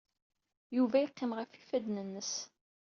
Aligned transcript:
Yuba 0.75 0.97
yeqqim 0.99 1.31
ɣef 1.37 1.51
yifadden-nnes. 1.53 2.33